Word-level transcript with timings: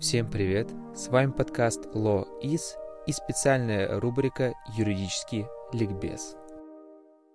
Всем 0.00 0.26
привет! 0.26 0.70
С 0.96 1.08
вами 1.08 1.30
подкаст 1.30 1.84
Law 1.94 2.26
Is 2.42 2.62
и 3.06 3.12
специальная 3.12 4.00
рубрика 4.00 4.54
«Юридический 4.74 5.44
ликбез». 5.74 6.36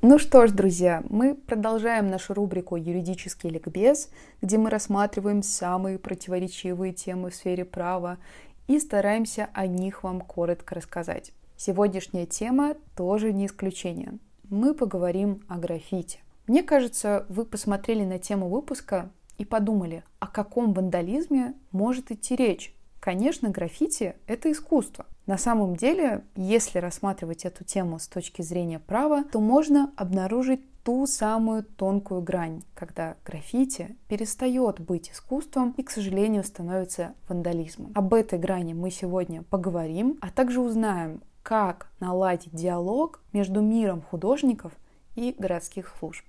Ну 0.02 0.18
что 0.18 0.48
ж, 0.48 0.52
друзья, 0.52 1.04
мы 1.08 1.36
продолжаем 1.36 2.10
нашу 2.10 2.34
рубрику 2.34 2.76
«Юридический 2.76 3.52
ликбез», 3.52 4.10
где 4.42 4.58
мы 4.58 4.72
рассматриваем 4.72 5.44
самые 5.44 6.00
противоречивые 6.00 6.92
темы 6.92 7.30
в 7.30 7.36
сфере 7.36 7.66
права 7.66 8.18
и 8.66 8.80
стараемся 8.80 9.48
о 9.54 9.68
них 9.68 10.02
вам 10.02 10.20
коротко 10.20 10.74
рассказать. 10.74 11.34
Сегодняшняя 11.58 12.26
тема 12.26 12.74
тоже 12.98 13.32
не 13.32 13.46
исключение. 13.46 14.18
Мы 14.50 14.74
поговорим 14.74 15.44
о 15.48 15.60
граффити. 15.60 16.18
Мне 16.48 16.64
кажется, 16.64 17.28
вы 17.30 17.46
посмотрели 17.46 18.04
на 18.06 18.18
тему 18.18 18.50
выпуска 18.50 19.12
и 19.38 19.46
подумали, 19.46 20.04
о 20.20 20.28
каком 20.28 20.74
вандализме 20.74 21.54
может 21.72 22.12
идти 22.12 22.36
речь. 22.36 22.76
Конечно, 23.00 23.50
граффити— 23.50 24.16
это 24.28 24.52
искусство. 24.52 25.06
На 25.28 25.38
самом 25.38 25.76
деле, 25.76 26.24
если 26.36 26.80
рассматривать 26.80 27.46
эту 27.46 27.64
тему 27.64 28.00
с 28.00 28.08
точки 28.08 28.42
зрения 28.42 28.80
права, 28.80 29.24
то 29.24 29.40
можно 29.40 29.92
обнаружить 29.96 30.62
ту 30.84 31.08
самую 31.08 31.64
тонкую 31.64 32.22
грань, 32.22 32.62
когда 32.76 33.16
граффити 33.26 33.98
перестает 34.08 34.80
быть 34.80 35.12
искусством 35.12 35.74
и, 35.78 35.84
к 35.84 35.90
сожалению, 35.90 36.44
становится 36.44 37.16
вандализмом. 37.28 37.92
Об 37.96 38.14
этой 38.14 38.38
грани 38.38 38.74
мы 38.74 38.92
сегодня 38.92 39.42
поговорим, 39.42 40.20
а 40.22 40.30
также 40.30 40.62
узнаем, 40.62 41.22
как 41.42 41.90
наладить 42.00 42.54
диалог 42.54 43.20
между 43.34 43.62
миром 43.62 44.04
художников 44.04 44.74
и 45.16 45.36
городских 45.38 45.92
служб. 46.00 46.26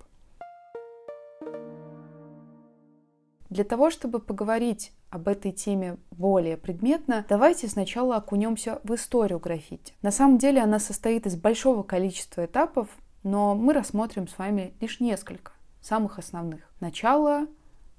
Для 3.57 3.63
того, 3.63 3.89
чтобы 3.89 4.19
поговорить 4.19 4.91
об 5.09 5.27
этой 5.27 5.51
теме 5.51 5.97
более 6.11 6.57
предметно, 6.57 7.25
давайте 7.27 7.67
сначала 7.67 8.17
окунемся 8.17 8.79
в 8.83 8.93
историю 8.93 9.39
граффити. 9.39 9.95
На 10.03 10.11
самом 10.11 10.37
деле 10.37 10.61
она 10.61 10.77
состоит 10.77 11.25
из 11.25 11.35
большого 11.35 11.81
количества 11.81 12.45
этапов, 12.45 12.87
но 13.23 13.55
мы 13.55 13.73
рассмотрим 13.73 14.27
с 14.27 14.37
вами 14.37 14.75
лишь 14.79 14.99
несколько 14.99 15.53
самых 15.81 16.19
основных. 16.19 16.71
Начало, 16.81 17.47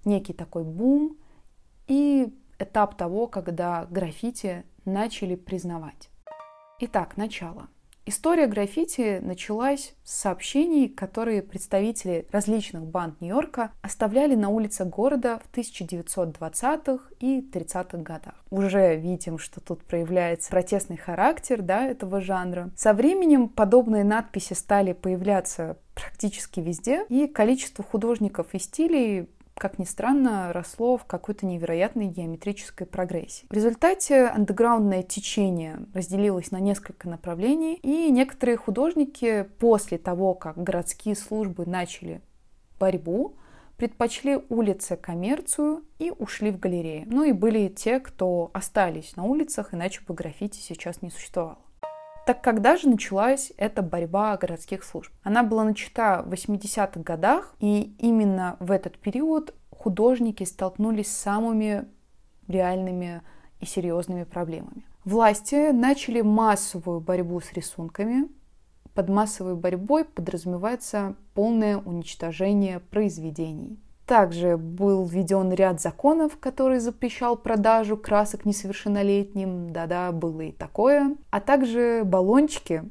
некий 0.05 0.33
такой 0.33 0.63
бум 0.63 1.17
и 1.89 2.33
этап 2.61 2.97
того, 2.97 3.27
когда 3.27 3.85
граффити 3.91 4.65
начали 4.85 5.35
признавать. 5.35 6.09
Итак, 6.79 7.17
начало. 7.17 7.67
История 8.09 8.47
граффити 8.47 9.19
началась 9.21 9.93
с 10.03 10.21
сообщений, 10.21 10.89
которые 10.89 11.43
представители 11.43 12.27
различных 12.33 12.87
банд 12.87 13.21
Нью-Йорка 13.21 13.71
оставляли 13.83 14.35
на 14.35 14.49
улицах 14.49 14.89
города 14.89 15.43
в 15.45 15.55
1920-х 15.55 17.05
и 17.21 17.43
30-х 17.43 17.99
годах. 17.99 18.33
Уже 18.49 18.97
видим, 18.97 19.37
что 19.37 19.61
тут 19.61 19.85
проявляется 19.85 20.49
протестный 20.49 20.97
характер 20.97 21.61
да, 21.61 21.85
этого 21.85 22.23
жанра. 22.23 22.71
Со 22.75 22.95
временем 22.95 23.51
подобные 23.51 24.05
надписи 24.05 24.55
стали 24.55 24.95
появляться 24.95 25.77
практически 25.95 26.61
везде, 26.61 27.05
и 27.11 27.27
количество 27.27 27.85
художников 27.85 28.55
и 28.55 28.59
стилей 28.59 29.29
как 29.59 29.79
ни 29.79 29.85
странно, 29.85 30.53
росло 30.53 30.97
в 30.97 31.05
какой-то 31.05 31.47
невероятной 31.47 32.07
геометрической 32.07 32.87
прогрессии. 32.87 33.47
В 33.51 33.53
результате 33.53 34.27
андеграундное 34.27 35.03
течение 35.03 35.81
разделилось 35.95 36.51
на 36.51 36.61
несколько 36.61 37.09
направлений, 37.09 37.75
и 37.75 38.11
некоторые 38.11 38.57
художники 38.57 39.49
после 39.59 39.99
того, 39.99 40.35
как 40.35 40.63
городские 40.63 41.17
службы 41.17 41.67
начали 41.67 42.23
борьбу, 42.79 43.37
предпочли 43.77 44.41
улицы 44.49 44.97
коммерцию 44.97 45.85
и 45.99 46.11
ушли 46.11 46.51
в 46.51 46.59
галереи. 46.59 47.05
Ну 47.07 47.25
и 47.25 47.33
были 47.33 47.69
те, 47.69 48.01
кто 48.01 48.51
остались 48.53 49.15
на 49.17 49.25
улицах, 49.25 49.73
иначе 49.73 50.01
бы 50.07 50.15
граффити 50.15 50.59
сейчас 50.59 51.01
не 51.01 51.11
существовало. 51.11 51.59
Так 52.29 52.43
когда 52.43 52.77
же 52.77 52.91
началась 52.91 53.55
эта 53.57 53.81
борьба 53.81 54.37
городских 54.37 54.85
служб? 54.85 55.11
Она 55.23 55.43
была 55.43 55.65
начата 55.65 56.23
в 56.27 56.31
80-х 56.35 57.01
годах, 57.01 57.55
и 57.59 57.97
именно 57.99 58.59
в 58.61 58.71
этот 58.71 58.99
период 58.99 59.55
художники 59.71 60.45
столкнулись 60.45 61.11
с 61.11 61.17
самыми 61.17 61.87
реальными 62.47 63.23
и 63.61 63.65
серьезными 63.65 64.25
проблемами. 64.25 64.85
Власти 65.07 65.71
начали 65.71 66.21
массовую 66.21 67.01
борьбу 67.01 67.41
с 67.41 67.51
рисунками. 67.55 68.29
Под 68.93 69.09
массовой 69.09 69.57
борьбой 69.57 70.05
подразумевается 70.05 71.17
полное 71.33 71.79
уничтожение 71.79 72.81
произведений. 72.81 73.81
Также 74.09 74.57
был 74.57 75.05
введен 75.05 75.53
ряд 75.53 75.83
законов, 75.83 76.39
который 76.41 76.79
запрещал 76.79 77.37
продажу 77.37 77.99
красок 77.99 78.47
несовершеннолетним. 78.47 79.71
Да-да, 79.71 80.13
было 80.13 80.41
и 80.41 80.51
такое. 80.51 81.15
А 81.29 81.41
также 81.41 82.05
баллончики, 82.07 82.85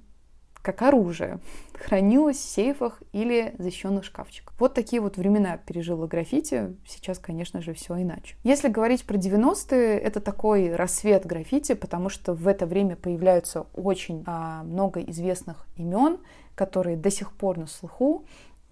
как 0.62 0.84
оружие, 0.84 1.40
хранилось 1.74 2.38
в 2.38 2.48
сейфах 2.48 3.02
или 3.14 3.56
защищенных 3.58 4.04
шкафчиках. 4.04 4.54
Вот 4.60 4.76
такие 4.76 5.02
вот 5.02 5.18
времена 5.18 5.58
пережила 5.58 6.06
граффити. 6.06 6.76
Сейчас, 6.88 7.18
конечно 7.18 7.64
же, 7.64 7.74
все 7.74 8.00
иначе. 8.00 8.36
Если 8.44 8.68
говорить 8.68 9.04
про 9.04 9.18
90-е, 9.18 9.98
это 9.98 10.20
такой 10.20 10.76
рассвет 10.76 11.26
граффити, 11.26 11.74
потому 11.74 12.10
что 12.10 12.36
в 12.36 12.48
это 12.48 12.68
время 12.68 12.96
появляются 12.96 13.66
очень 13.74 14.24
а, 14.28 14.62
много 14.62 15.02
известных 15.02 15.66
имен, 15.78 16.20
которые 16.54 16.96
до 16.96 17.10
сих 17.10 17.32
пор 17.32 17.58
на 17.58 17.66
слуху. 17.66 18.26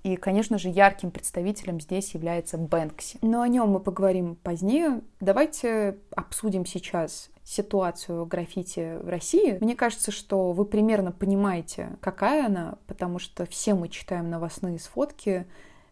И, 0.06 0.18
конечно 0.18 0.60
же, 0.60 0.70
ярким 0.70 1.10
представителем 1.10 1.82
здесь 1.82 2.14
является 2.14 2.60
Бэнкси. 2.60 3.18
Но 3.24 3.42
о 3.42 3.48
нем 3.48 3.70
мы 3.70 3.80
поговорим 3.80 4.36
позднее. 4.36 5.02
Давайте 5.20 5.98
обсудим 6.16 6.64
сейчас 6.64 7.32
ситуацию 7.44 8.24
граффити 8.28 9.00
в 9.02 9.10
России. 9.10 9.58
Мне 9.62 9.76
кажется, 9.76 10.12
что 10.12 10.52
вы 10.52 10.66
примерно 10.66 11.12
понимаете, 11.12 11.98
какая 12.02 12.46
она, 12.46 12.78
потому 12.86 13.18
что 13.18 13.48
все 13.48 13.74
мы 13.74 13.90
читаем 13.90 14.30
новостные 14.30 14.78
сфотки, 14.78 15.48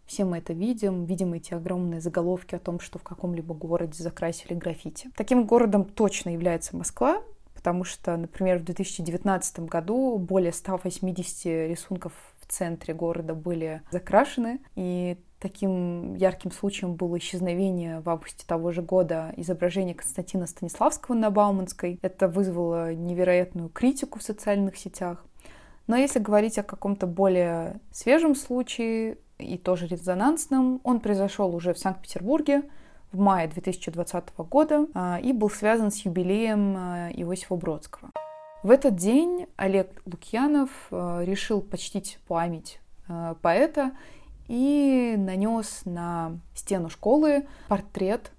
все 0.06 0.26
мы 0.26 0.38
это 0.38 0.54
видим, 0.54 1.06
видим 1.06 1.34
эти 1.34 1.56
огромные 1.56 2.00
заголовки 2.00 2.54
о 2.54 2.60
том, 2.60 2.80
что 2.80 3.00
в 3.00 3.04
каком-либо 3.04 3.56
городе 3.56 4.04
закрасили 4.04 4.54
граффити. 4.54 5.10
Таким 5.16 5.48
городом 5.48 5.86
точно 5.86 6.30
является 6.30 6.78
Москва, 6.78 7.24
потому 7.56 7.84
что, 7.84 8.16
например, 8.16 8.60
в 8.60 8.64
2019 8.66 9.62
году 9.62 10.20
более 10.20 10.54
180 10.54 11.46
рисунков 11.68 12.14
центре 12.54 12.94
города 12.94 13.34
были 13.34 13.82
закрашены. 13.92 14.60
И 14.76 15.18
таким 15.40 16.16
ярким 16.16 16.52
случаем 16.52 16.96
было 16.96 17.18
исчезновение 17.18 18.00
в 18.00 18.10
августе 18.10 18.46
того 18.48 18.72
же 18.72 18.82
года 18.82 19.34
изображения 19.36 19.94
Константина 19.94 20.48
Станиславского 20.48 21.16
на 21.16 21.30
Бауманской. 21.32 22.00
Это 22.02 22.28
вызвало 22.28 22.94
невероятную 22.94 23.70
критику 23.70 24.20
в 24.20 24.24
социальных 24.24 24.78
сетях. 24.78 25.26
Но 25.88 25.98
если 25.98 26.20
говорить 26.20 26.58
о 26.58 26.64
каком-то 26.64 27.08
более 27.08 27.82
свежем 27.92 28.36
случае 28.36 29.18
и 29.38 29.58
тоже 29.58 29.88
резонансном, 29.88 30.80
он 30.84 31.02
произошел 31.02 31.54
уже 31.54 31.74
в 31.74 31.80
Санкт-Петербурге 31.80 32.64
в 33.12 33.20
мае 33.20 33.48
2020 33.48 34.38
года 34.50 34.88
а, 34.94 35.20
и 35.22 35.34
был 35.34 35.50
связан 35.50 35.92
с 35.92 36.06
юбилеем 36.06 36.76
а, 36.78 37.10
Иосифа 37.12 37.56
Бродского. 37.56 38.12
В 38.64 38.72
этот 38.72 38.96
день 38.96 39.48
Олег 39.58 40.02
Лукьянов 40.06 40.70
э, 40.90 41.24
решил 41.26 41.60
почтить 41.60 42.18
память 42.30 42.80
э, 43.10 43.36
поэта 43.42 43.92
и 44.48 45.16
нанес 45.18 45.82
на 45.84 46.40
стену 46.56 46.90
школы 46.90 47.46
портрет 47.68 48.32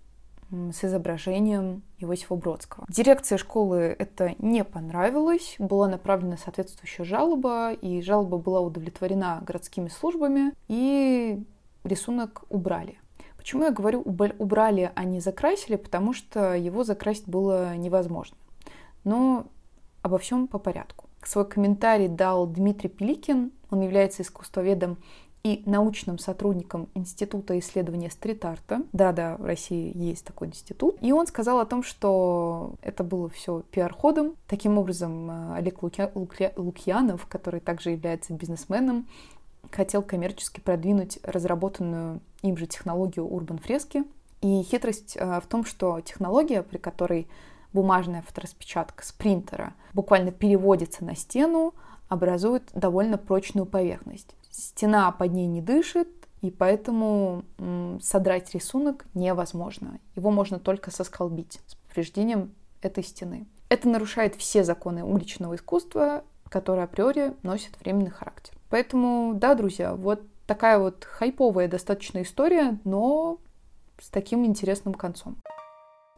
с 0.51 0.83
изображением 0.83 1.83
Иосифа 1.99 2.37
Бродского. 2.37 2.87
Дирекции 2.89 3.37
школы 3.37 3.95
это 3.99 4.35
не 4.39 4.65
понравилось, 4.65 5.57
была 5.59 5.89
направлена 5.89 6.39
соответствующая 6.39 7.05
жалоба, 7.05 7.73
и 7.73 8.01
жалоба 8.01 8.39
была 8.39 8.61
удовлетворена 8.63 9.43
городскими 9.47 9.89
службами, 9.89 10.53
и 10.69 11.45
рисунок 11.83 12.45
убрали. 12.49 12.99
Почему 13.37 13.65
я 13.65 13.73
говорю 13.73 14.01
убрали, 14.01 14.91
а 14.95 15.05
не 15.05 15.21
закрасили? 15.21 15.77
Потому 15.77 16.15
что 16.15 16.55
его 16.55 16.83
закрасить 16.83 17.29
было 17.29 17.77
невозможно. 17.77 18.39
Но 19.05 19.49
обо 20.05 20.19
всем 20.19 20.47
по 20.47 20.59
порядку. 20.59 21.07
Свой 21.25 21.49
комментарий 21.49 22.09
дал 22.09 22.47
Дмитрий 22.47 22.91
Пеликин, 22.91 23.53
он 23.71 23.81
является 23.81 24.23
искусствоведом 24.23 24.99
и 25.43 25.63
научным 25.65 26.19
сотрудником 26.19 26.89
Института 26.95 27.59
исследования 27.59 28.11
стрит-арта. 28.11 28.83
Да-да, 28.93 29.37
в 29.39 29.45
России 29.45 29.97
есть 29.97 30.25
такой 30.27 30.49
институт. 30.49 30.99
И 31.01 31.11
он 31.13 31.27
сказал 31.27 31.59
о 31.59 31.65
том, 31.65 31.83
что 31.83 32.75
это 32.83 33.03
было 33.03 33.31
все 33.31 33.63
пиар-ходом. 33.71 34.35
Таким 34.47 34.77
образом, 34.77 35.31
э, 35.31 35.55
Олег 35.57 35.83
Лукья... 35.83 36.11
Лукья... 36.15 36.53
Лукьянов, 36.57 37.27
который 37.27 37.61
также 37.61 37.91
является 37.91 38.35
бизнесменом, 38.35 39.07
хотел 39.71 40.03
коммерчески 40.03 40.61
продвинуть 40.61 41.19
разработанную 41.23 42.21
им 42.43 42.59
же 42.59 42.67
технологию 42.67 43.27
Urban 43.27 43.61
фрески. 43.61 44.05
И 44.43 44.63
хитрость 44.63 45.17
э, 45.19 45.41
в 45.41 45.47
том, 45.47 45.65
что 45.65 46.01
технология, 46.01 46.63
при 46.63 46.77
которой 46.77 47.27
бумажная 47.75 48.23
фотораспечатка 48.23 49.05
с 49.05 49.13
принтера 49.13 49.75
буквально 49.93 50.33
переводится 50.33 51.05
на 51.05 51.15
стену, 51.15 51.75
образует 52.09 52.71
довольно 52.73 53.19
прочную 53.19 53.67
поверхность. 53.67 54.35
Стена 54.51 55.11
под 55.13 55.33
ней 55.33 55.47
не 55.47 55.61
дышит, 55.61 56.09
и 56.41 56.51
поэтому 56.51 57.45
содрать 58.01 58.55
рисунок 58.55 59.07
невозможно. 59.15 59.99
Его 60.15 60.31
можно 60.31 60.59
только 60.59 60.91
сосколбить 60.91 61.61
с 61.67 61.75
повреждением 61.75 62.55
этой 62.81 63.03
стены. 63.03 63.47
Это 63.69 63.89
нарушает 63.89 64.37
все 64.37 64.63
законы 64.63 65.05
уличного 65.05 65.57
искусства, 65.57 66.23
которые 66.49 66.85
априори 66.85 67.35
носят 67.43 67.81
временный 67.81 68.11
характер. 68.11 68.55
Поэтому, 68.71 69.35
да, 69.35 69.55
друзья, 69.55 69.95
вот 69.95 70.23
такая 70.47 70.79
вот 70.79 71.05
хайповая 71.05 71.67
достаточно 71.67 72.23
история, 72.23 72.79
но 72.85 73.39
с 73.99 74.11
таким 74.11 74.45
интересным 74.45 74.95
концом. 74.95 75.37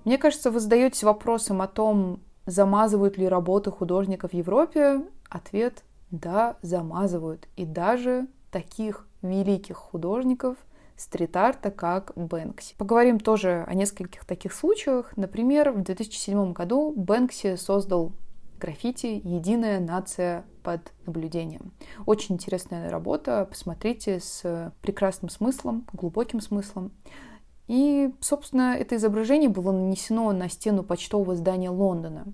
Мне 0.06 0.18
кажется, 0.18 0.52
вы 0.52 0.60
задаетесь 0.60 1.02
вопросом 1.02 1.60
о 1.60 1.66
том, 1.66 2.20
замазывают 2.46 3.18
ли 3.18 3.26
работы 3.28 3.72
художников 3.72 4.30
в 4.30 4.34
Европе. 4.34 5.02
Ответ– 5.28 5.82
да, 6.12 6.58
замазывают. 6.62 7.48
И 7.56 7.64
даже 7.64 8.28
таких 8.52 9.08
великих 9.20 9.76
художников 9.76 10.56
стрит-арта, 10.96 11.72
как 11.72 12.12
Бэнкси. 12.14 12.76
Поговорим 12.78 13.18
тоже 13.18 13.64
о 13.66 13.74
нескольких 13.74 14.24
таких 14.24 14.54
случаях. 14.54 15.12
Например, 15.16 15.72
в 15.72 15.82
2007 15.82 16.52
году 16.52 16.92
Бэнкси 16.96 17.56
создал 17.56 18.12
граффити 18.60 19.20
«Единая 19.24 19.80
нация 19.80 20.44
под 20.62 20.92
наблюдением». 21.04 21.72
Очень 22.06 22.36
интересная 22.36 22.90
работа, 22.90 23.44
посмотрите, 23.50 24.20
с 24.20 24.72
прекрасным 24.82 25.30
смыслом, 25.30 25.84
глубоким 25.92 26.40
смыслом. 26.40 26.92
И, 27.68 28.12
собственно, 28.20 28.76
это 28.78 28.96
изображение 28.96 29.48
было 29.48 29.72
нанесено 29.72 30.32
на 30.32 30.48
стену 30.48 30.82
почтового 30.82 31.34
здания 31.34 31.70
Лондона. 31.70 32.26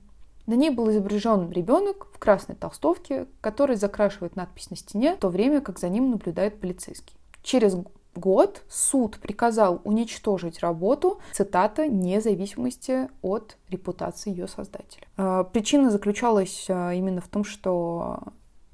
На 0.46 0.55
ней 0.55 0.70
был 0.70 0.90
изображен 0.90 1.50
ребенок 1.50 2.08
в 2.12 2.19
красной 2.19 2.56
толстовке, 2.56 3.26
который 3.40 3.76
закрашивает 3.76 4.37
надпись 4.37 4.70
на 4.70 4.76
стене, 4.76 5.14
в 5.14 5.19
то 5.19 5.29
время 5.29 5.61
как 5.61 5.79
за 5.79 5.88
ним 5.88 6.11
наблюдает 6.11 6.61
полицейский. 6.61 7.17
Через 7.43 7.76
год 8.14 8.62
суд 8.69 9.19
приказал 9.19 9.81
уничтожить 9.84 10.61
работу, 10.61 11.20
цитата, 11.32 11.87
независимости 11.87 13.08
от 13.23 13.56
репутации 13.70 14.31
ее 14.31 14.49
создателя. 14.49 15.06
А, 15.17 15.44
причина 15.44 15.90
заключалась 15.90 16.67
а, 16.69 16.93
именно 16.93 17.20
в 17.20 17.29
том, 17.29 17.44
что 17.44 18.20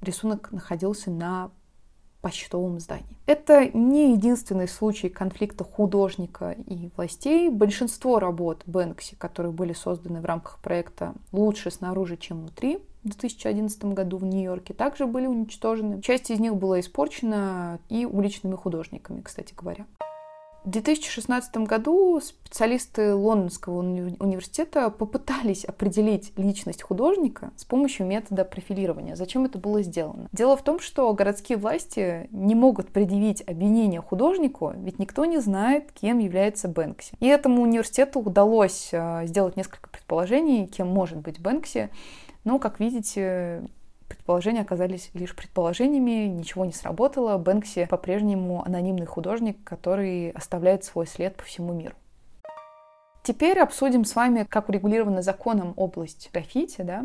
рисунок 0.00 0.50
находился 0.52 1.10
на 1.10 1.50
почтовом 2.20 2.80
здании. 2.80 3.16
Это 3.26 3.68
не 3.76 4.12
единственный 4.12 4.68
случай 4.68 5.08
конфликта 5.08 5.64
художника 5.64 6.56
и 6.66 6.90
властей. 6.96 7.48
Большинство 7.48 8.18
работ 8.18 8.62
Бэнкси, 8.66 9.14
которые 9.16 9.52
были 9.52 9.72
созданы 9.72 10.20
в 10.20 10.24
рамках 10.24 10.58
проекта 10.60 11.14
«Лучше 11.32 11.70
снаружи, 11.70 12.16
чем 12.16 12.40
внутри», 12.40 12.78
в 13.04 13.08
2011 13.10 13.84
году 13.86 14.18
в 14.18 14.24
Нью-Йорке 14.24 14.74
также 14.74 15.06
были 15.06 15.26
уничтожены. 15.26 16.02
Часть 16.02 16.30
из 16.30 16.40
них 16.40 16.56
была 16.56 16.80
испорчена 16.80 17.78
и 17.88 18.04
уличными 18.04 18.54
художниками, 18.54 19.20
кстати 19.20 19.54
говоря. 19.56 19.86
В 20.68 20.70
2016 20.70 21.56
году 21.66 22.20
специалисты 22.20 23.14
Лондонского 23.14 23.80
уни- 23.80 24.16
университета 24.20 24.90
попытались 24.90 25.64
определить 25.64 26.34
личность 26.36 26.82
художника 26.82 27.52
с 27.56 27.64
помощью 27.64 28.04
метода 28.04 28.44
профилирования. 28.44 29.16
Зачем 29.16 29.46
это 29.46 29.56
было 29.56 29.80
сделано? 29.80 30.28
Дело 30.30 30.58
в 30.58 30.62
том, 30.62 30.78
что 30.78 31.10
городские 31.14 31.56
власти 31.56 32.28
не 32.32 32.54
могут 32.54 32.88
предъявить 32.88 33.42
обвинение 33.48 34.02
художнику, 34.02 34.74
ведь 34.76 34.98
никто 34.98 35.24
не 35.24 35.38
знает, 35.38 35.90
кем 35.92 36.18
является 36.18 36.68
Бэнкси. 36.68 37.14
И 37.18 37.26
этому 37.26 37.62
университету 37.62 38.20
удалось 38.20 38.90
э, 38.92 39.22
сделать 39.24 39.56
несколько 39.56 39.88
предположений, 39.88 40.66
кем 40.66 40.88
может 40.88 41.16
быть 41.16 41.40
Бэнкси. 41.40 41.88
Но, 42.44 42.58
как 42.58 42.78
видите, 42.78 43.62
предположения 44.08 44.62
оказались 44.62 45.10
лишь 45.14 45.36
предположениями, 45.36 46.26
ничего 46.26 46.64
не 46.64 46.72
сработало. 46.72 47.38
Бэнкси 47.38 47.86
по-прежнему 47.86 48.64
анонимный 48.64 49.06
художник, 49.06 49.62
который 49.64 50.30
оставляет 50.30 50.84
свой 50.84 51.06
след 51.06 51.36
по 51.36 51.44
всему 51.44 51.72
миру. 51.72 51.94
Теперь 53.22 53.58
обсудим 53.58 54.04
с 54.04 54.16
вами, 54.16 54.46
как 54.48 54.68
урегулирована 54.70 55.20
законом 55.20 55.74
область 55.76 56.30
граффити, 56.32 56.80
да, 56.82 57.04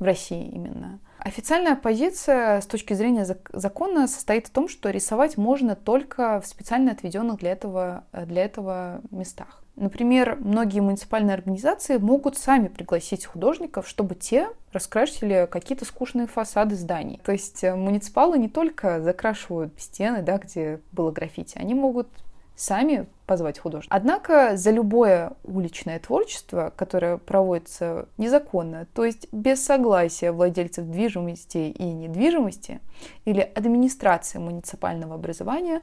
в 0.00 0.04
России 0.04 0.48
именно. 0.48 0.98
Официальная 1.18 1.76
позиция 1.76 2.60
с 2.60 2.66
точки 2.66 2.94
зрения 2.94 3.26
закона 3.52 4.08
состоит 4.08 4.48
в 4.48 4.50
том, 4.50 4.68
что 4.68 4.90
рисовать 4.90 5.36
можно 5.36 5.76
только 5.76 6.40
в 6.40 6.46
специально 6.46 6.92
отведенных 6.92 7.36
для 7.36 7.52
этого, 7.52 8.04
для 8.12 8.44
этого 8.44 9.02
местах. 9.10 9.62
Например, 9.80 10.36
многие 10.38 10.80
муниципальные 10.80 11.32
организации 11.32 11.96
могут 11.96 12.36
сами 12.36 12.68
пригласить 12.68 13.24
художников, 13.24 13.88
чтобы 13.88 14.14
те 14.14 14.50
раскрасили 14.74 15.48
какие-то 15.50 15.86
скучные 15.86 16.26
фасады 16.26 16.76
зданий. 16.76 17.18
То 17.24 17.32
есть 17.32 17.64
э, 17.64 17.74
муниципалы 17.74 18.36
не 18.38 18.50
только 18.50 19.00
закрашивают 19.00 19.72
стены, 19.80 20.20
да, 20.20 20.36
где 20.36 20.82
было 20.92 21.10
граффити, 21.12 21.56
они 21.56 21.72
могут 21.72 22.08
сами 22.56 23.06
позвать 23.24 23.58
художника. 23.58 23.96
Однако 23.96 24.54
за 24.58 24.70
любое 24.70 25.32
уличное 25.44 25.98
творчество, 25.98 26.74
которое 26.76 27.16
проводится 27.16 28.06
незаконно, 28.18 28.86
то 28.92 29.06
есть 29.06 29.32
без 29.32 29.64
согласия 29.64 30.30
владельцев 30.30 30.84
движимости 30.84 31.56
и 31.70 31.84
недвижимости 31.84 32.80
или 33.24 33.40
администрации 33.40 34.38
муниципального 34.38 35.14
образования, 35.14 35.80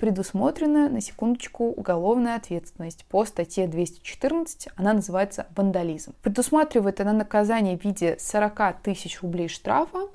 предусмотрена, 0.00 0.88
на 0.88 1.02
секундочку, 1.02 1.66
уголовная 1.66 2.36
ответственность 2.36 3.04
по 3.04 3.26
статье 3.26 3.66
214, 3.68 4.68
она 4.76 4.94
называется 4.94 5.46
вандализм. 5.54 6.14
Предусматривает 6.22 7.02
она 7.02 7.12
наказание 7.12 7.78
в 7.78 7.84
виде 7.84 8.16
40 8.18 8.80
тысяч 8.82 9.20
рублей 9.20 9.48
штрафа 9.48 10.08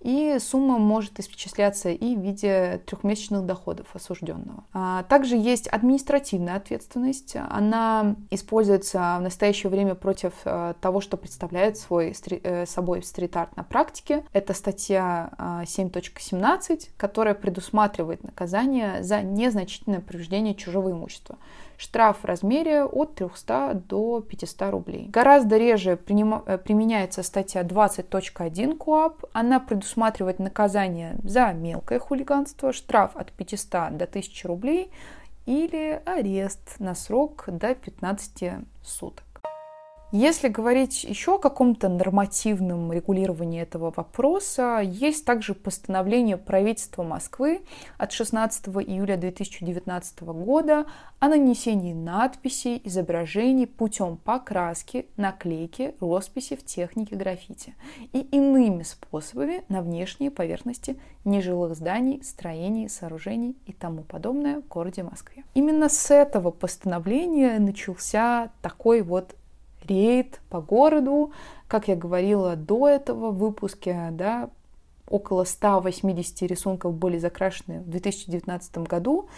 и 0.00 0.38
сумма 0.38 0.78
может 0.78 1.18
исчисляться 1.18 1.90
и 1.90 2.14
в 2.14 2.20
виде 2.20 2.80
трехмесячных 2.86 3.44
доходов 3.44 3.86
осужденного. 3.94 4.64
А 4.72 5.02
также 5.04 5.36
есть 5.36 5.66
административная 5.66 6.56
ответственность. 6.56 7.36
Она 7.50 8.16
используется 8.30 9.16
в 9.18 9.22
настоящее 9.22 9.70
время 9.70 9.94
против 9.94 10.32
э, 10.44 10.74
того, 10.80 11.00
что 11.00 11.16
представляет 11.16 11.78
свой, 11.78 12.14
э, 12.30 12.66
собой 12.66 13.02
стрит-арт 13.02 13.56
на 13.56 13.64
практике. 13.64 14.24
Это 14.32 14.54
статья 14.54 15.30
7.17, 15.38 16.70
э, 16.70 16.90
которая 16.96 17.34
предусматривает 17.34 18.22
наказание 18.22 19.02
за 19.02 19.22
незначительное 19.22 20.00
повреждение 20.00 20.54
чужого 20.54 20.92
имущества 20.92 21.38
штраф 21.78 22.18
в 22.18 22.24
размере 22.24 22.84
от 22.84 23.14
300 23.14 23.82
до 23.88 24.20
500 24.20 24.70
рублей. 24.70 25.08
Гораздо 25.08 25.56
реже 25.56 25.92
э, 25.92 26.58
применяется 26.58 27.22
статья 27.22 27.62
20.1 27.62 28.76
КОАП. 28.76 29.24
Она 29.32 29.60
предусматривает 29.60 30.40
наказание 30.40 31.16
за 31.22 31.52
мелкое 31.52 32.00
хулиганство, 32.00 32.72
штраф 32.72 33.12
от 33.14 33.32
500 33.32 33.96
до 33.96 34.04
1000 34.04 34.48
рублей 34.48 34.90
или 35.46 36.02
арест 36.04 36.74
на 36.78 36.94
срок 36.94 37.44
до 37.46 37.74
15 37.74 38.66
суток. 38.82 39.24
Если 40.10 40.48
говорить 40.48 41.04
еще 41.04 41.34
о 41.34 41.38
каком-то 41.38 41.90
нормативном 41.90 42.90
регулировании 42.90 43.60
этого 43.60 43.92
вопроса, 43.94 44.80
есть 44.82 45.26
также 45.26 45.52
постановление 45.52 46.38
правительства 46.38 47.02
Москвы 47.02 47.60
от 47.98 48.12
16 48.12 48.68
июля 48.68 49.18
2019 49.18 50.22
года 50.22 50.86
о 51.18 51.28
нанесении 51.28 51.92
надписей, 51.92 52.80
изображений 52.84 53.66
путем 53.66 54.16
покраски, 54.16 55.04
наклейки, 55.18 55.94
росписи 56.00 56.56
в 56.56 56.64
технике 56.64 57.14
граффити 57.14 57.74
и 58.14 58.20
иными 58.20 58.84
способами 58.84 59.62
на 59.68 59.82
внешние 59.82 60.30
поверхности 60.30 60.98
нежилых 61.26 61.74
зданий, 61.74 62.22
строений, 62.24 62.88
сооружений 62.88 63.56
и 63.66 63.72
тому 63.72 64.04
подобное 64.04 64.62
в 64.62 64.68
городе 64.68 65.02
Москве. 65.02 65.44
Именно 65.52 65.90
с 65.90 66.10
этого 66.10 66.50
постановления 66.50 67.58
начался 67.58 68.50
такой 68.62 69.02
вот 69.02 69.34
рейд 69.88 70.40
по 70.48 70.60
городу. 70.60 71.32
Как 71.66 71.88
я 71.88 71.96
говорила 71.96 72.56
до 72.56 72.88
этого 72.88 73.30
в 73.30 73.38
выпуске, 73.38 74.08
да, 74.12 74.50
около 75.08 75.44
180 75.44 76.42
рисунков 76.42 76.94
были 76.94 77.18
закрашены 77.18 77.80
в 77.80 77.88
2019 77.88 78.78
году. 78.78 79.28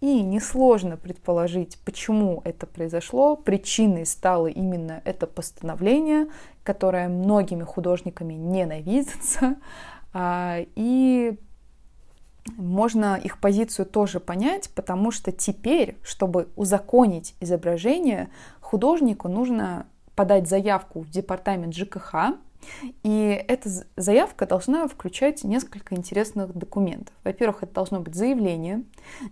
И 0.00 0.22
несложно 0.22 0.96
предположить, 0.96 1.76
почему 1.84 2.40
это 2.44 2.66
произошло. 2.66 3.34
Причиной 3.34 4.06
стало 4.06 4.46
именно 4.46 5.02
это 5.04 5.26
постановление, 5.26 6.28
которое 6.62 7.08
многими 7.08 7.64
художниками 7.64 8.34
ненавидится. 8.34 9.56
А, 10.14 10.60
и 10.76 11.36
можно 12.56 13.16
их 13.16 13.40
позицию 13.40 13.86
тоже 13.86 14.20
понять, 14.20 14.70
потому 14.74 15.10
что 15.10 15.32
теперь, 15.32 15.98
чтобы 16.02 16.48
узаконить 16.56 17.34
изображение, 17.40 18.30
художнику 18.60 19.28
нужно 19.28 19.86
подать 20.18 20.48
заявку 20.48 21.02
в 21.02 21.10
департамент 21.10 21.72
ЖКХ, 21.72 22.34
и 23.04 23.44
эта 23.46 23.70
заявка 23.94 24.46
должна 24.46 24.88
включать 24.88 25.44
несколько 25.44 25.94
интересных 25.94 26.52
документов. 26.54 27.14
Во-первых, 27.22 27.62
это 27.62 27.74
должно 27.74 28.00
быть 28.00 28.16
заявление, 28.16 28.82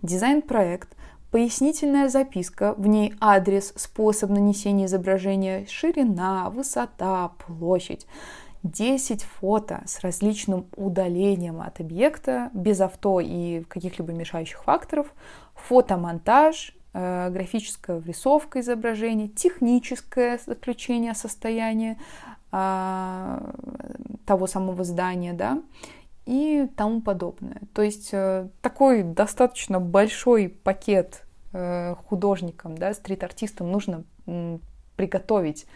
дизайн-проект, 0.01 0.95
пояснительная 1.29 2.07
записка, 2.07 2.73
в 2.77 2.87
ней 2.87 3.15
адрес, 3.19 3.73
способ 3.75 4.29
нанесения 4.29 4.85
изображения, 4.85 5.65
ширина, 5.67 6.49
высота, 6.49 7.33
площадь, 7.45 8.07
10 8.63 9.23
фото 9.23 9.83
с 9.85 9.99
различным 9.99 10.67
удалением 10.77 11.59
от 11.59 11.81
объекта, 11.81 12.49
без 12.53 12.79
авто 12.79 13.19
и 13.19 13.63
каких-либо 13.63 14.13
мешающих 14.13 14.63
факторов, 14.63 15.13
фотомонтаж, 15.53 16.76
графическая 17.29 17.97
врисовка 17.97 18.59
изображения, 18.61 19.27
техническое 19.27 20.39
заключение 20.45 21.13
состояния 21.13 21.97
э, 22.51 23.53
того 24.25 24.47
самого 24.47 24.83
здания, 24.83 25.33
да, 25.33 25.61
и 26.25 26.67
тому 26.75 27.01
подобное. 27.01 27.61
То 27.73 27.81
есть 27.81 28.09
э, 28.13 28.47
такой 28.61 29.03
достаточно 29.03 29.79
большой 29.79 30.49
пакет 30.49 31.23
э, 31.53 31.95
художникам, 32.07 32.77
да, 32.77 32.93
стрит-артистам 32.93 33.71
нужно 33.71 34.03
приготовить 34.95 35.67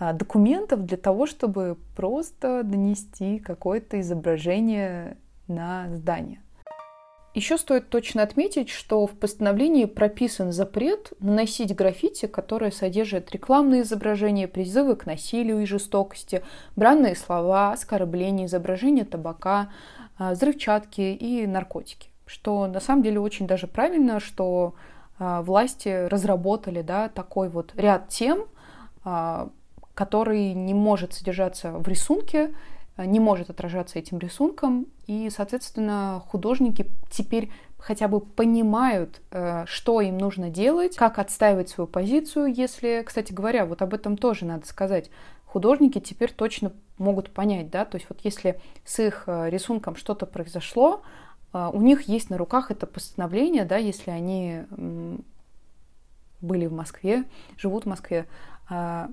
а, 0.00 0.14
документов 0.14 0.84
для 0.86 0.96
того, 0.96 1.26
чтобы 1.26 1.76
просто 1.94 2.62
донести 2.64 3.38
какое-то 3.38 4.00
изображение 4.00 5.18
на 5.46 5.94
здание. 5.94 6.40
Еще 7.32 7.58
стоит 7.58 7.90
точно 7.90 8.24
отметить, 8.24 8.70
что 8.70 9.06
в 9.06 9.12
постановлении 9.12 9.84
прописан 9.84 10.50
запрет 10.50 11.12
наносить 11.20 11.74
граффити, 11.76 12.26
которые 12.26 12.72
содержат 12.72 13.30
рекламные 13.30 13.82
изображения, 13.82 14.48
призывы 14.48 14.96
к 14.96 15.06
насилию 15.06 15.62
и 15.62 15.66
жестокости, 15.66 16.42
бранные 16.74 17.14
слова, 17.14 17.72
оскорбления, 17.72 18.46
изображения 18.46 19.04
табака, 19.04 19.70
а, 20.18 20.32
взрывчатки 20.32 21.00
и 21.00 21.46
наркотики. 21.46 22.10
Что 22.26 22.66
на 22.66 22.80
самом 22.80 23.04
деле 23.04 23.20
очень 23.20 23.46
даже 23.46 23.68
правильно, 23.68 24.18
что 24.18 24.74
а, 25.20 25.42
власти 25.42 26.06
разработали 26.08 26.82
да, 26.82 27.08
такой 27.08 27.48
вот 27.48 27.72
ряд 27.76 28.08
тем, 28.08 28.46
который 29.94 30.52
не 30.52 30.74
может 30.74 31.14
содержаться 31.14 31.72
в 31.72 31.88
рисунке, 31.88 32.54
не 32.96 33.20
может 33.20 33.50
отражаться 33.50 33.98
этим 33.98 34.18
рисунком, 34.18 34.86
и, 35.06 35.30
соответственно, 35.30 36.22
художники 36.26 36.86
теперь 37.10 37.50
хотя 37.78 38.08
бы 38.08 38.20
понимают, 38.20 39.20
э, 39.30 39.64
что 39.66 40.00
им 40.00 40.18
нужно 40.18 40.50
делать, 40.50 40.96
как 40.96 41.18
отстаивать 41.18 41.70
свою 41.70 41.88
позицию, 41.88 42.52
если, 42.52 43.02
кстати 43.06 43.32
говоря, 43.32 43.64
вот 43.64 43.80
об 43.82 43.94
этом 43.94 44.16
тоже 44.16 44.44
надо 44.44 44.66
сказать, 44.66 45.10
художники 45.46 45.98
теперь 45.98 46.32
точно 46.32 46.72
могут 46.98 47.30
понять, 47.30 47.70
да, 47.70 47.84
то 47.84 47.96
есть 47.96 48.06
вот 48.10 48.20
если 48.22 48.60
с 48.84 48.98
их 48.98 49.24
э, 49.26 49.48
рисунком 49.48 49.96
что-то 49.96 50.26
произошло, 50.26 51.02
у 51.52 51.80
них 51.80 52.02
есть 52.02 52.30
на 52.30 52.38
руках 52.38 52.70
это 52.70 52.86
постановление, 52.86 53.64
да, 53.64 53.76
если 53.76 54.12
они 54.12 54.60
были 56.40 56.66
в 56.66 56.72
Москве, 56.72 57.24
живут 57.56 57.84
в 57.84 57.88
Москве, 57.88 58.26
а, 58.68 59.10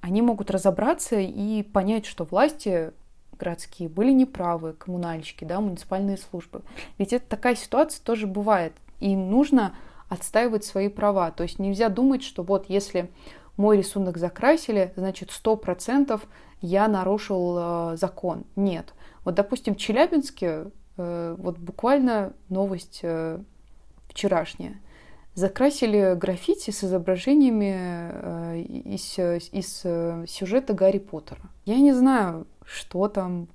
они 0.00 0.22
могут 0.22 0.50
разобраться 0.50 1.16
и 1.18 1.62
понять, 1.62 2.06
что 2.06 2.24
власти 2.24 2.92
городские 3.38 3.88
были 3.88 4.12
неправы, 4.12 4.74
коммунальщики, 4.74 5.44
да, 5.44 5.60
муниципальные 5.60 6.18
службы. 6.18 6.62
Ведь 6.98 7.12
это 7.12 7.26
такая 7.26 7.54
ситуация 7.54 8.02
тоже 8.04 8.26
бывает. 8.26 8.72
И 8.98 9.16
нужно 9.16 9.74
отстаивать 10.08 10.64
свои 10.64 10.88
права. 10.88 11.30
То 11.30 11.42
есть 11.42 11.58
нельзя 11.58 11.88
думать, 11.88 12.22
что 12.22 12.42
вот 12.42 12.66
если 12.68 13.10
мой 13.56 13.78
рисунок 13.78 14.18
закрасили, 14.18 14.92
значит, 14.96 15.30
сто 15.30 15.56
процентов 15.56 16.26
я 16.60 16.88
нарушил 16.88 17.56
э, 17.58 17.96
закон. 17.96 18.44
Нет. 18.56 18.92
Вот, 19.24 19.34
допустим, 19.34 19.74
в 19.74 19.78
Челябинске, 19.78 20.66
э, 20.98 21.36
вот 21.38 21.58
буквально 21.58 22.32
новость 22.48 23.00
э, 23.02 23.38
вчерашняя– 24.08 24.78
закрасили 25.34 26.14
граффити 26.14 26.70
с 26.70 26.84
изображениями 26.84 27.74
э, 27.76 28.60
из, 28.60 29.18
из 29.52 29.82
э, 29.84 30.24
сюжета 30.26 30.74
Гарри 30.74 30.98
Поттера. 30.98 31.40
Я 31.64 31.78
не 31.78 31.92
знаю, 31.92 32.46
что 32.64 33.08
там, 33.08 33.48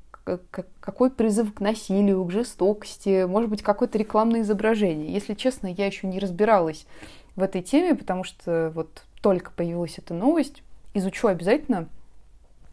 какой 0.79 1.11
призыв 1.11 1.53
к 1.53 1.59
насилию, 1.59 2.23
к 2.25 2.31
жестокости, 2.31 3.25
может 3.25 3.49
быть, 3.49 3.61
какое-то 3.61 3.97
рекламное 3.97 4.41
изображение. 4.41 5.13
Если 5.13 5.33
честно, 5.33 5.67
я 5.67 5.85
еще 5.85 6.07
не 6.07 6.19
разбиралась 6.19 6.87
в 7.35 7.43
этой 7.43 7.61
теме, 7.61 7.93
потому 7.95 8.23
что 8.23 8.71
вот 8.73 9.03
только 9.21 9.51
появилась 9.51 9.97
эта 9.97 10.13
новость. 10.13 10.63
Изучу 10.93 11.27
обязательно. 11.27 11.89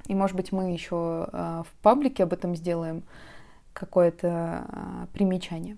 И, 0.06 0.14
может 0.14 0.36
быть, 0.36 0.52
мы 0.52 0.72
еще 0.72 1.28
э, 1.32 1.62
в 1.66 1.82
паблике 1.82 2.22
об 2.22 2.32
этом 2.32 2.54
сделаем 2.54 3.02
какое-то 3.72 5.08
примечание. 5.14 5.76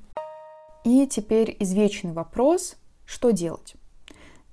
И 0.85 1.07
теперь 1.07 1.57
извечный 1.61 2.13
вопрос– 2.13 2.77
что 3.07 3.31
делать? 3.31 3.75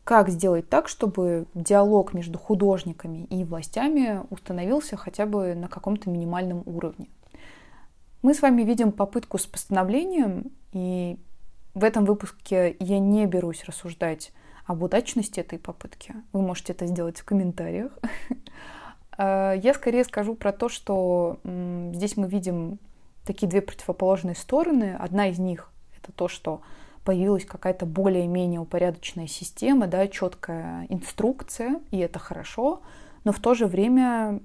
Как 0.03 0.29
сделать 0.29 0.67
так, 0.67 0.87
чтобы 0.87 1.45
диалог 1.53 2.13
между 2.13 2.39
художниками 2.39 3.25
и 3.25 3.43
властями 3.43 4.21
установился 4.29 4.97
хотя 4.97 5.25
бы 5.25 5.53
на 5.55 5.67
каком-то 5.67 6.09
минимальном 6.09 6.63
уровне? 6.65 7.07
Мы 8.21 8.33
с 8.33 8.41
вами 8.41 8.63
видим 8.63 8.91
попытку 8.91 9.37
с 9.37 9.45
постановлением, 9.45 10.51
и 10.73 11.17
в 11.73 11.83
этом 11.83 12.05
выпуске 12.05 12.75
я 12.79 12.99
не 12.99 13.25
берусь 13.25 13.63
рассуждать 13.63 14.31
об 14.65 14.83
удачности 14.83 15.39
этой 15.39 15.59
попытки. 15.59 16.15
Вы 16.33 16.41
можете 16.41 16.73
это 16.73 16.85
сделать 16.85 17.19
в 17.19 17.25
комментариях. 17.25 17.97
А, 19.17 19.53
я 19.63 19.73
скорее 19.73 20.03
скажу 20.03 20.35
про 20.35 20.51
то, 20.51 20.69
что 20.69 21.39
здесь 21.43 22.17
мы 22.17 22.27
видим 22.27 22.79
такие 23.25 23.47
две 23.47 23.61
противоположные 23.61 24.35
стороны. 24.35 24.95
Одна 24.99 25.27
из 25.27 25.39
них 25.39 25.71
это 26.01 26.11
то, 26.11 26.27
что 26.27 26.61
появилась 27.03 27.45
какая-то 27.45 27.85
более-менее 27.85 28.59
упорядоченная 28.59 29.27
система, 29.27 29.87
да, 29.87 30.07
четкая 30.07 30.85
инструкция, 30.89 31.79
и 31.91 31.97
это 31.97 32.19
хорошо, 32.19 32.81
но 33.23 33.31
в 33.31 33.39
то 33.39 33.53
же 33.53 33.67
время 33.67 34.39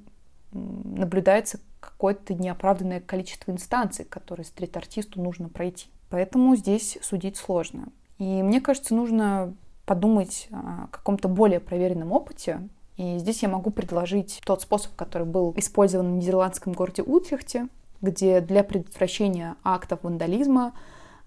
наблюдается 0.52 1.60
какое-то 1.80 2.34
неоправданное 2.34 3.00
количество 3.00 3.50
инстанций, 3.50 4.04
которые 4.04 4.44
стрит-артисту 4.44 5.20
нужно 5.20 5.48
пройти. 5.48 5.88
Поэтому 6.08 6.56
здесь 6.56 6.98
судить 7.02 7.36
сложно. 7.36 7.88
И 8.18 8.42
мне 8.42 8.60
кажется, 8.60 8.94
нужно 8.94 9.54
подумать 9.84 10.48
о 10.50 10.88
каком-то 10.90 11.28
более 11.28 11.60
проверенном 11.60 12.12
опыте. 12.12 12.60
И 12.96 13.18
здесь 13.18 13.42
я 13.42 13.48
могу 13.48 13.70
предложить 13.70 14.40
тот 14.44 14.62
способ, 14.62 14.94
который 14.96 15.26
был 15.26 15.52
использован 15.56 16.12
в 16.12 16.16
нидерландском 16.16 16.72
городе 16.72 17.02
Утрехте, 17.02 17.68
где 18.00 18.40
для 18.40 18.64
предотвращения 18.64 19.56
актов 19.62 20.00
вандализма 20.02 20.72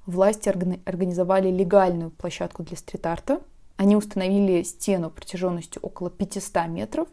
власти 0.10 0.50
организовали 0.50 1.50
легальную 1.50 2.12
площадку 2.12 2.64
для 2.64 2.78
стрит-арта. 2.78 3.42
Они 3.78 3.96
установили 3.96 4.64
стену 4.64 5.10
протяженностью 5.10 5.82
около 5.82 6.10
500 6.10 6.68
метров, 6.68 7.08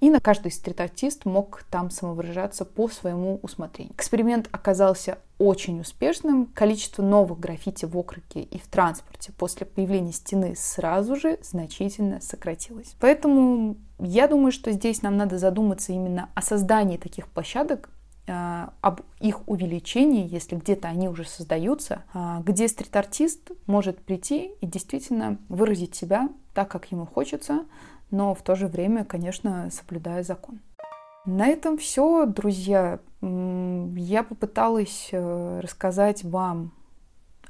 и 0.00 0.10
на 0.10 0.20
каждый 0.20 0.52
стрит-артист 0.52 1.24
мог 1.24 1.64
там 1.70 1.90
самовыражаться 1.90 2.66
по 2.66 2.88
своему 2.88 3.38
усмотрению. 3.42 3.94
Эксперимент 3.94 4.48
оказался 4.52 5.18
очень 5.38 5.80
успешным. 5.80 6.46
Количество 6.46 7.02
новых 7.02 7.40
граффити 7.40 7.86
в 7.86 7.96
округе 7.96 8.42
и 8.42 8.58
в 8.58 8.66
транспорте 8.66 9.32
после 9.32 9.66
появления 9.66 10.12
стены 10.12 10.54
сразу 10.56 11.16
же 11.16 11.38
значительно 11.42 12.20
сократилось. 12.20 12.96
Поэтому 13.00 13.76
я 13.98 14.28
думаю, 14.28 14.52
что 14.52 14.72
здесь 14.72 15.00
нам 15.00 15.16
надо 15.16 15.38
задуматься 15.38 15.92
именно 15.92 16.28
о 16.34 16.42
создании 16.42 16.98
таких 16.98 17.28
площадок, 17.28 17.88
об 18.26 19.02
их 19.20 19.46
увеличении, 19.46 20.26
если 20.26 20.56
где-то 20.56 20.88
они 20.88 21.08
уже 21.08 21.24
создаются, 21.26 22.04
а, 22.14 22.40
где 22.40 22.68
стрит-артист 22.68 23.50
может 23.66 24.02
прийти 24.02 24.52
и 24.60 24.66
действительно 24.66 25.38
выразить 25.48 25.94
себя 25.94 26.30
так, 26.54 26.70
как 26.70 26.90
ему 26.90 27.04
хочется, 27.06 27.66
но 28.10 28.34
в 28.34 28.42
то 28.42 28.54
же 28.54 28.66
время, 28.66 29.04
конечно, 29.04 29.68
соблюдая 29.70 30.22
закон. 30.22 30.60
На 31.26 31.46
этом 31.46 31.78
все, 31.78 32.26
друзья. 32.26 33.00
Я 33.22 34.22
попыталась 34.22 35.08
э, 35.10 35.60
рассказать 35.60 36.22
вам 36.22 36.72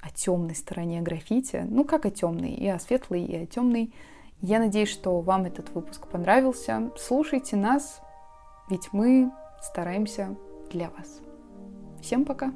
о 0.00 0.10
темной 0.10 0.54
стороне 0.54 1.00
граффити. 1.00 1.64
Ну, 1.68 1.84
как 1.84 2.06
о 2.06 2.10
темной, 2.10 2.52
и 2.52 2.68
о 2.68 2.78
светлой, 2.78 3.24
и 3.24 3.36
о 3.36 3.46
темной. 3.46 3.92
Я 4.40 4.60
надеюсь, 4.60 4.90
что 4.90 5.20
вам 5.20 5.46
этот 5.46 5.70
выпуск 5.74 6.06
понравился. 6.06 6.92
Слушайте 6.96 7.56
нас, 7.56 8.00
ведь 8.68 8.92
мы 8.92 9.32
стараемся 9.60 10.36
для 10.74 10.90
вас. 10.90 11.22
Всем 12.02 12.24
пока! 12.24 12.52